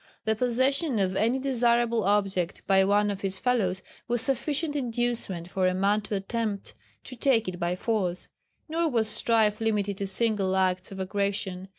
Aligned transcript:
The 0.25 0.33
possession 0.35 0.97
of 0.97 1.15
any 1.15 1.37
desirable 1.37 2.05
object 2.05 2.63
by 2.65 2.83
one 2.83 3.11
of 3.11 3.21
his 3.21 3.37
fellows 3.37 3.83
was 4.07 4.23
sufficient 4.23 4.75
inducement 4.75 5.47
for 5.47 5.67
a 5.67 5.75
man 5.75 6.01
to 6.01 6.15
attempt 6.15 6.73
to 7.03 7.15
take 7.15 7.47
it 7.47 7.59
by 7.59 7.75
force. 7.75 8.27
Nor 8.67 8.89
was 8.89 9.07
strife 9.07 9.61
limited 9.61 9.97
to 9.99 10.07
single 10.07 10.55
acts 10.55 10.91
of 10.91 10.99
aggression. 10.99 11.67